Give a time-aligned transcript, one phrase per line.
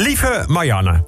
[0.00, 1.04] Lieve Marianne.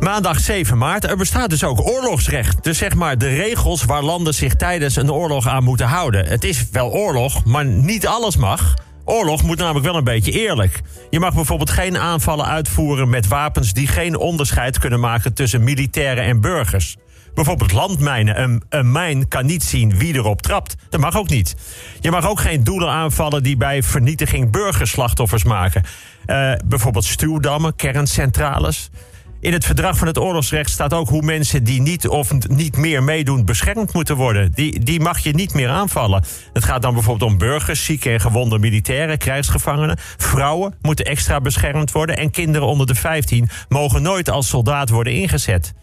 [0.00, 1.04] Maandag 7 maart.
[1.04, 2.64] Er bestaat dus ook oorlogsrecht.
[2.64, 6.26] Dus zeg maar de regels waar landen zich tijdens een oorlog aan moeten houden.
[6.26, 8.74] Het is wel oorlog, maar niet alles mag.
[9.04, 10.80] Oorlog moet namelijk wel een beetje eerlijk.
[11.10, 16.24] Je mag bijvoorbeeld geen aanvallen uitvoeren met wapens die geen onderscheid kunnen maken tussen militairen
[16.24, 16.96] en burgers.
[17.34, 18.42] Bijvoorbeeld landmijnen.
[18.42, 20.76] Een, een mijn kan niet zien wie erop trapt.
[20.88, 21.54] Dat mag ook niet.
[22.00, 25.84] Je mag ook geen doelen aanvallen die bij vernietiging burgerslachtoffers maken.
[26.26, 28.90] Uh, bijvoorbeeld stuwdammen, kerncentrales.
[29.42, 33.02] In het verdrag van het oorlogsrecht staat ook hoe mensen die niet of niet meer
[33.02, 34.52] meedoen beschermd moeten worden.
[34.52, 36.24] Die, die mag je niet meer aanvallen.
[36.52, 39.98] Het gaat dan bijvoorbeeld om burgers, zieke en gewonde militairen, krijgsgevangenen.
[40.16, 45.12] Vrouwen moeten extra beschermd worden en kinderen onder de 15 mogen nooit als soldaat worden
[45.12, 45.74] ingezet.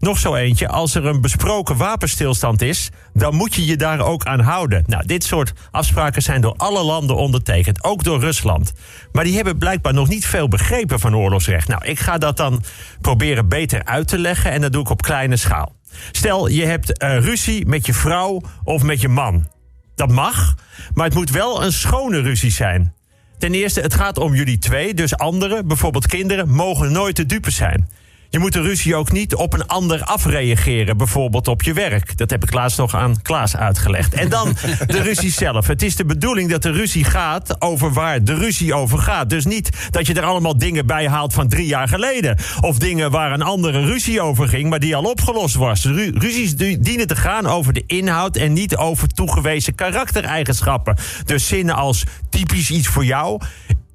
[0.00, 4.24] Nog zo eentje, als er een besproken wapenstilstand is, dan moet je je daar ook
[4.24, 4.84] aan houden.
[4.86, 8.72] Nou, dit soort afspraken zijn door alle landen ondertekend, ook door Rusland.
[9.12, 11.68] Maar die hebben blijkbaar nog niet veel begrepen van oorlogsrecht.
[11.68, 12.62] Nou, ik ga dat dan
[13.00, 15.74] proberen beter uit te leggen en dat doe ik op kleine schaal.
[16.12, 19.48] Stel, je hebt uh, ruzie met je vrouw of met je man.
[19.94, 20.54] Dat mag,
[20.94, 22.94] maar het moet wel een schone ruzie zijn.
[23.38, 27.50] Ten eerste, het gaat om jullie twee, dus anderen, bijvoorbeeld kinderen, mogen nooit de dupe
[27.50, 27.88] zijn.
[28.32, 32.16] Je moet de ruzie ook niet op een ander afreageren, bijvoorbeeld op je werk.
[32.16, 34.14] Dat heb ik laatst nog aan Klaas uitgelegd.
[34.14, 34.56] En dan
[34.86, 35.66] de ruzie zelf.
[35.66, 39.30] Het is de bedoeling dat de ruzie gaat over waar de ruzie over gaat.
[39.30, 42.36] Dus niet dat je er allemaal dingen bij haalt van drie jaar geleden.
[42.60, 45.84] Of dingen waar een andere ruzie over ging, maar die al opgelost was.
[45.84, 50.96] Ru ruzies dienen te gaan over de inhoud en niet over toegewezen karaktereigenschappen.
[51.24, 53.40] Dus zinnen als typisch iets voor jou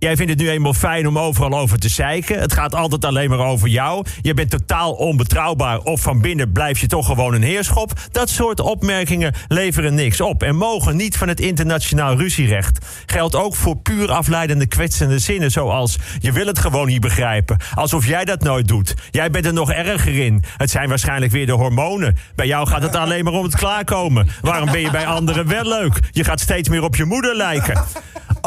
[0.06, 2.40] Jij vindt het nu eenmaal fijn om overal over te zeiken.
[2.40, 4.06] Het gaat altijd alleen maar over jou.
[4.22, 7.94] Je bent totaal onbetrouwbaar of van binnen blijf je toch gewoon een heerschop.
[8.12, 12.86] Dat soort opmerkingen leveren niks op en mogen niet van het internationaal ruzierecht.
[13.06, 17.58] Geldt ook voor puur afleidende kwetsende zinnen zoals je wil het gewoon niet begrijpen.
[17.76, 18.94] Alsof jij dat nooit doet.
[19.12, 20.44] Jij bent er nog erger in.
[20.58, 22.18] Het zijn waarschijnlijk weer de hormonen.
[22.36, 24.28] Bij jou gaat het alleen maar om het klaarkomen.
[24.42, 26.00] Waarom ben je bij anderen wel leuk?
[26.12, 27.84] Je gaat steeds meer op je moeder lijken.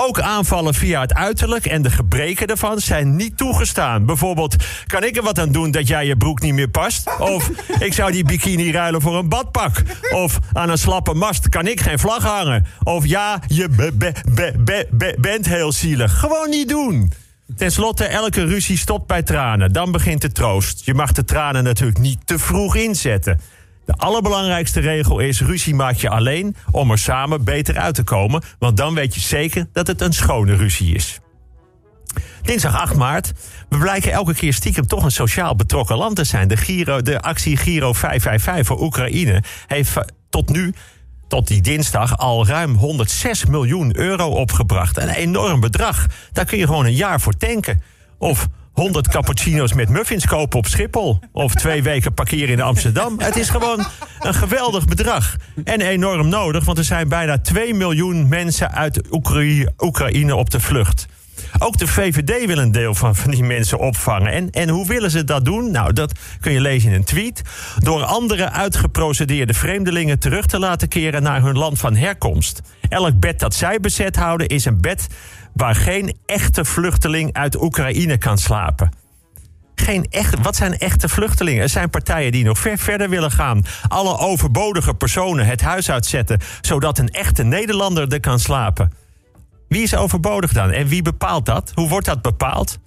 [0.00, 4.06] Ook aanvallen via het uiterlijk en de gebreken daarvan zijn niet toegestaan.
[4.06, 7.18] Bijvoorbeeld, kan ik er wat aan doen dat jij je broek niet meer past?
[7.18, 9.82] Of ik zou die bikini ruilen voor een badpak.
[10.10, 12.66] Of aan een slappe mast kan ik geen vlag hangen.
[12.82, 13.68] Of ja, je
[15.20, 16.18] bent heel zielig.
[16.18, 17.12] Gewoon niet doen.
[17.56, 19.72] Ten slotte, elke ruzie stopt bij tranen.
[19.72, 20.84] Dan begint de troost.
[20.84, 23.40] Je mag de tranen natuurlijk niet te vroeg inzetten.
[23.88, 28.42] De allerbelangrijkste regel is: ruzie maak je alleen om er samen beter uit te komen.
[28.58, 31.20] Want dan weet je zeker dat het een schone ruzie is.
[32.42, 33.32] Dinsdag 8 maart.
[33.68, 36.48] We blijken elke keer stiekem toch een sociaal betrokken land te zijn.
[36.48, 39.94] De, Giro, de actie Giro 555 voor Oekraïne heeft
[40.30, 40.74] tot nu
[41.28, 44.96] tot die dinsdag al ruim 106 miljoen euro opgebracht.
[44.96, 46.06] Een enorm bedrag.
[46.32, 47.82] Daar kun je gewoon een jaar voor tanken.
[48.18, 51.18] Of 100 cappuccino's met muffins kopen op Schiphol.
[51.32, 53.20] Of twee weken parkeren in Amsterdam.
[53.20, 53.86] Het is gewoon
[54.20, 55.36] een geweldig bedrag.
[55.64, 59.00] En enorm nodig, want er zijn bijna 2 miljoen mensen uit
[59.78, 61.06] Oekraïne op de vlucht.
[61.58, 64.32] Ook de VVD wil een deel van, van die mensen opvangen.
[64.32, 65.70] En, en hoe willen ze dat doen?
[65.70, 67.42] Nou, dat kun je lezen in een tweet.
[67.78, 72.62] Door andere uitgeprocedeerde vreemdelingen terug te laten keren naar hun land van herkomst.
[72.88, 75.06] Elk bed dat zij bezet houden is een bed
[75.54, 78.90] waar geen echte vluchteling uit Oekraïne kan slapen.
[79.74, 81.62] Geen echt, wat zijn echte vluchtelingen?
[81.62, 83.64] Er zijn partijen die nog ver verder willen gaan.
[83.88, 88.92] Alle overbodige personen het huis uitzetten, zodat een echte Nederlander er kan slapen.
[89.68, 90.70] Wie is overbodig dan?
[90.70, 91.72] En wie bepaalt dat?
[91.74, 92.78] Hoe wordt dat bepaald?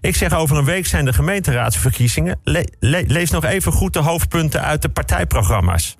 [0.00, 2.40] Ik zeg over een week zijn de gemeenteraadsverkiezingen.
[2.80, 5.96] lees nog even goed de hoofdpunten uit de partijprogramma's.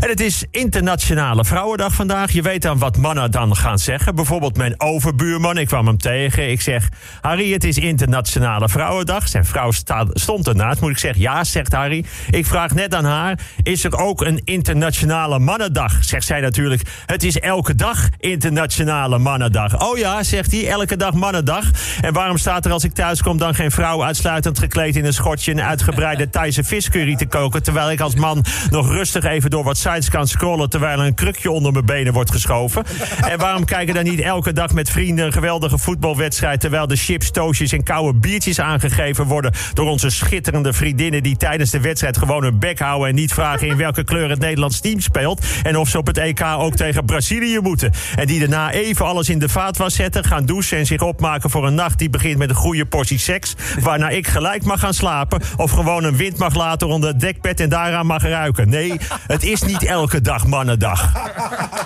[0.00, 2.32] En het is Internationale Vrouwendag vandaag.
[2.32, 4.14] Je weet dan wat mannen dan gaan zeggen.
[4.14, 6.50] Bijvoorbeeld mijn overbuurman, ik kwam hem tegen.
[6.50, 6.88] Ik zeg,
[7.20, 9.28] Harry, het is Internationale Vrouwendag.
[9.28, 9.70] Zijn vrouw
[10.12, 10.80] stond ernaast.
[10.80, 12.04] Moet ik zeggen, ja, zegt Harry.
[12.30, 16.04] Ik vraag net aan haar, is er ook een Internationale Mannendag?
[16.04, 19.80] Zegt zij natuurlijk, het is elke dag Internationale Mannendag.
[19.80, 21.64] Oh ja, zegt hij, elke dag Mannendag.
[22.00, 25.12] En waarom staat er als ik thuis kom dan geen vrouw uitsluitend gekleed in een
[25.12, 25.52] schotje...
[25.52, 27.62] een uitgebreide Thaise viscurry te koken...
[27.62, 31.50] terwijl ik als man nog rustig even door wat sites kan scrollen terwijl een krukje
[31.50, 32.84] onder mijn benen wordt geschoven.
[33.28, 37.30] En waarom kijken dan niet elke dag met vrienden een geweldige voetbalwedstrijd terwijl de chips,
[37.30, 42.42] toastjes en koude biertjes aangegeven worden door onze schitterende vriendinnen die tijdens de wedstrijd gewoon
[42.42, 45.88] hun bek houden en niet vragen in welke kleur het Nederlands team speelt en of
[45.88, 47.92] ze op het EK ook tegen Brazilië moeten.
[48.16, 51.66] En die daarna even alles in de vaatwas zetten, gaan douchen en zich opmaken voor
[51.66, 55.40] een nacht die begint met een goede portie seks, waarna ik gelijk mag gaan slapen
[55.56, 58.68] of gewoon een wind mag laten onder het dekbed en daaraan mag ruiken.
[58.68, 58.92] Nee,
[59.38, 61.12] het is niet elke dag mannendag.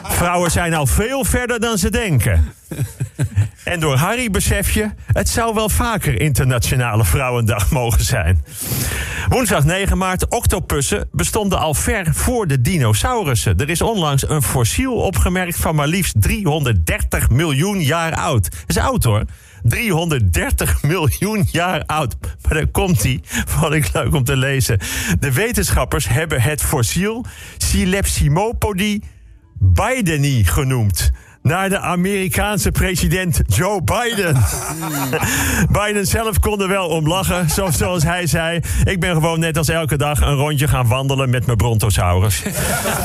[0.03, 2.53] Vrouwen zijn al veel verder dan ze denken.
[3.65, 8.45] En door Harry besef je, het zou wel vaker Internationale Vrouwendag mogen zijn.
[9.29, 13.57] Woensdag 9 maart, octopussen bestonden al ver voor de dinosaurussen.
[13.57, 18.51] Er is onlangs een fossiel opgemerkt van maar liefst 330 miljoen jaar oud.
[18.51, 19.25] Dat is oud hoor.
[19.63, 22.17] 330 miljoen jaar oud.
[22.21, 24.79] Maar daar komt hij, vond ik leuk om te lezen.
[25.21, 27.25] De wetenschappers hebben het fossiel
[27.57, 29.03] Silepsimopodi
[29.59, 31.11] bideni genoemd
[31.43, 34.37] naar de Amerikaanse president Joe Biden.
[35.81, 38.61] Biden zelf kon er wel om lachen, zoals hij zei.
[38.85, 42.43] Ik ben gewoon net als elke dag een rondje gaan wandelen met mijn brontosaurus.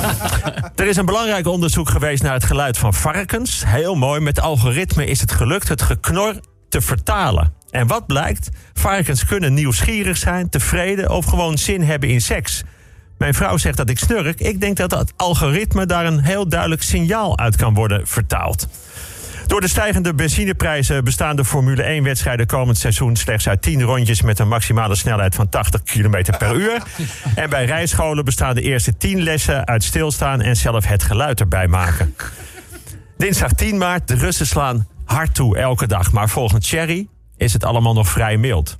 [0.76, 3.64] er is een belangrijk onderzoek geweest naar het geluid van varkens.
[3.66, 6.34] Heel mooi, met algoritme is het gelukt het geknor
[6.70, 7.54] te vertalen.
[7.70, 8.50] En wat blijkt?
[8.74, 12.64] Varkens kunnen nieuwsgierig zijn, tevreden of gewoon zin hebben in seks.
[13.18, 14.40] Mijn vrouw zegt dat ik snurk.
[14.40, 18.68] Ik denk dat het algoritme daar een heel duidelijk signaal uit kan worden vertaald.
[19.48, 24.40] Door de stijgende benzineprijzen bestaan de Formule 1-wedstrijden komend seizoen slechts uit 10 rondjes met
[24.40, 26.82] een maximale snelheid van 80 km per uur.
[27.36, 31.68] En bij rijscholen bestaan de eerste 10 lessen uit stilstaan en zelf het geluid erbij
[31.68, 32.16] maken.
[33.18, 36.12] Dinsdag 10 maart, de Russen slaan hard toe elke dag.
[36.12, 38.80] Maar volgens Cherry is het allemaal nog vrij mild.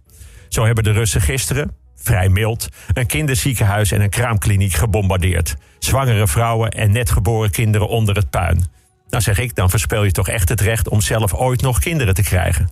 [0.50, 5.56] Zo hebben de Russen gisteren, vrij mild, een kinderziekenhuis en een kraamkliniek gebombardeerd.
[5.80, 8.66] Zwangere vrouwen en net geboren kinderen onder het puin.
[9.10, 12.14] Nou zeg ik, dan verspeel je toch echt het recht om zelf ooit nog kinderen
[12.14, 12.70] te krijgen.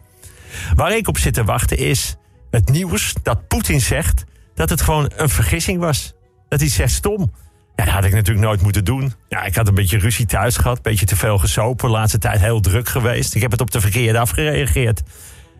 [0.76, 2.16] Waar ik op zit te wachten is
[2.52, 4.24] het nieuws dat Poetin zegt
[4.54, 6.14] dat het gewoon een vergissing was.
[6.50, 7.34] Dat hij zegt stom.
[7.76, 9.14] Ja, dat had ik natuurlijk nooit moeten doen.
[9.30, 11.88] Ja, ik had een beetje ruzie thuis gehad, een beetje te veel gesopen.
[11.88, 13.36] De laatste tijd heel druk geweest.
[13.36, 15.02] Ik heb het op de verkeerde afgereageerd.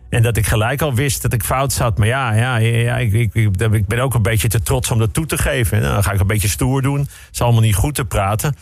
[0.08, 1.98] En dat ik gelijk al wist dat ik fout zat.
[1.98, 5.14] Maar ja, ja, ja ik, ik, ik ben ook een beetje te trots om dat
[5.14, 5.80] toe te geven.
[5.80, 6.98] Nou, dan ga ik een beetje stoer doen.
[6.98, 8.56] Het is allemaal niet goed te praten.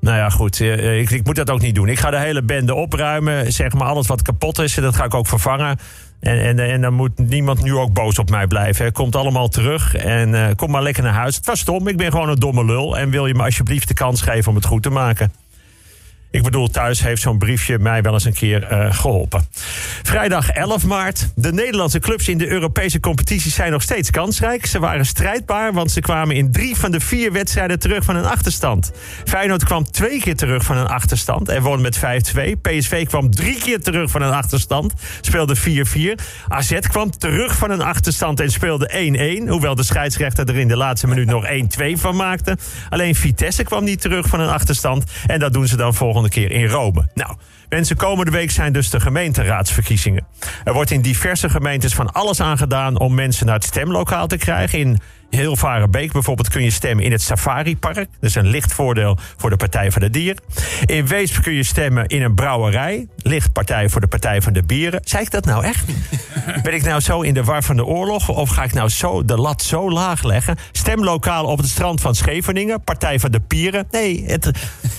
[0.00, 0.60] Nou ja, goed.
[0.60, 1.88] Eh, ik, ik moet dat ook niet doen.
[1.88, 3.52] Ik ga de hele bende opruimen.
[3.52, 4.74] Zeg maar alles wat kapot is.
[4.74, 5.78] Dat ga ik ook vervangen.
[6.20, 8.92] En, en, en dan moet niemand nu ook boos op mij blijven.
[8.92, 11.36] Komt allemaal terug en uh, kom maar lekker naar huis.
[11.36, 12.98] Het was stom, ik ben gewoon een domme lul.
[12.98, 15.32] En wil je me alsjeblieft de kans geven om het goed te maken?
[16.32, 19.44] Ik bedoel, thuis heeft zo'n briefje mij wel eens een keer uh, geholpen.
[20.02, 21.28] Vrijdag 11 maart.
[21.34, 24.66] De Nederlandse clubs in de Europese competitie zijn nog steeds kansrijk.
[24.66, 28.24] Ze waren strijdbaar, want ze kwamen in drie van de vier wedstrijden terug van een
[28.24, 28.92] achterstand.
[29.24, 32.00] Feyenoord kwam twee keer terug van een achterstand en won met 5-2.
[32.62, 35.60] PSV kwam drie keer terug van een achterstand, speelde 4-4.
[36.48, 39.48] AZ kwam terug van een achterstand en speelde 1-1.
[39.48, 42.56] Hoewel de scheidsrechter er in de laatste minuut nog 1-2 van maakte.
[42.88, 45.04] Alleen Vitesse kwam niet terug van een achterstand.
[45.26, 47.08] En dat doen ze dan volgende keer in Rome.
[47.14, 47.36] Nou,
[47.68, 50.26] mensen, komende week zijn dus de gemeenteraadsverkiezingen.
[50.64, 54.36] Er wordt in diverse gemeentes van alles aan gedaan om mensen naar het stemlokaal te
[54.36, 54.78] krijgen.
[54.78, 54.98] In
[55.30, 57.94] Heel Varenbeek bijvoorbeeld kun je stemmen in het Safari-park.
[57.96, 60.36] Dat is een licht voordeel voor de Partij van de Dier.
[60.84, 63.08] In Weesp kun je stemmen in een brouwerij.
[63.16, 65.00] Licht partij voor de Partij van de Bieren.
[65.04, 65.84] Zei ik dat nou echt?
[66.62, 68.28] ben ik nou zo in de war van de oorlog?
[68.28, 70.56] Of ga ik nou zo de lat zo laag leggen?
[70.72, 72.84] Stemlokaal op het strand van Scheveningen.
[72.84, 73.86] Partij van de Pieren.
[73.90, 74.50] Nee, het,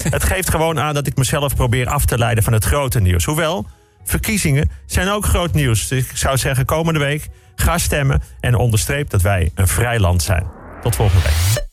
[0.10, 3.26] het geeft gewoon aan dat ik mezelf probeer af te leiden van het grote nieuws.
[3.26, 3.66] Hoewel,
[4.04, 5.88] verkiezingen zijn ook groot nieuws.
[5.88, 7.30] Dus ik zou zeggen, komende week
[7.62, 10.46] Ga stemmen en onderstreep dat wij een vrij land zijn.
[10.82, 11.71] Tot volgende week.